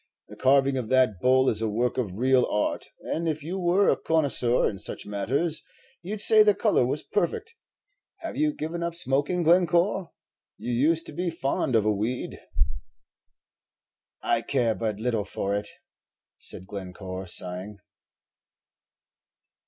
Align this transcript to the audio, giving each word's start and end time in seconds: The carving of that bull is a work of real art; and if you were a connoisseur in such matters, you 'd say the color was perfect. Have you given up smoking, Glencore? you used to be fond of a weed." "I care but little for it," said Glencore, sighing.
The 0.29 0.35
carving 0.35 0.77
of 0.77 0.89
that 0.89 1.19
bull 1.19 1.47
is 1.47 1.61
a 1.61 1.69
work 1.69 1.99
of 1.99 2.17
real 2.17 2.45
art; 2.47 2.87
and 3.01 3.29
if 3.29 3.43
you 3.43 3.59
were 3.59 3.87
a 3.91 3.95
connoisseur 3.95 4.67
in 4.67 4.79
such 4.79 5.05
matters, 5.05 5.61
you 6.01 6.17
'd 6.17 6.21
say 6.21 6.41
the 6.41 6.55
color 6.55 6.83
was 6.83 7.03
perfect. 7.03 7.53
Have 8.21 8.35
you 8.35 8.51
given 8.51 8.81
up 8.81 8.95
smoking, 8.95 9.43
Glencore? 9.43 10.09
you 10.57 10.71
used 10.73 11.05
to 11.05 11.13
be 11.13 11.29
fond 11.29 11.75
of 11.75 11.85
a 11.85 11.93
weed." 11.93 12.41
"I 14.23 14.41
care 14.41 14.73
but 14.73 14.99
little 14.99 15.23
for 15.23 15.53
it," 15.53 15.69
said 16.39 16.65
Glencore, 16.65 17.27
sighing. 17.27 17.77